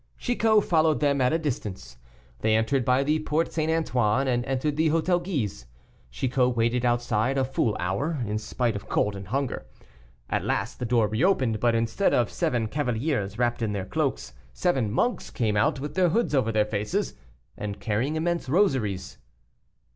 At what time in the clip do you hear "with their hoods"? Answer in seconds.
15.79-16.33